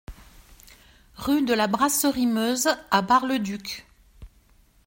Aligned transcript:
Rue 1.15 1.43
de 1.43 1.53
la 1.53 1.67
Brasserie 1.67 2.25
Meuse 2.25 2.69
à 2.89 3.03
Bar-le-Duc 3.03 3.85